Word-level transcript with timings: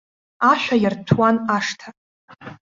Ашәа 0.51 0.75
иарҭәуан 0.79 1.35
ашҭа. 1.57 1.87